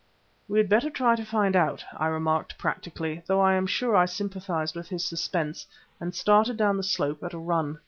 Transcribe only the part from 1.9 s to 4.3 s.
I remarked practically, though I am sure I